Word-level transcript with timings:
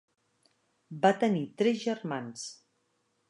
Va 1.03 1.11
tenir 1.25 1.43
tres 1.61 1.79
germans. 1.83 2.47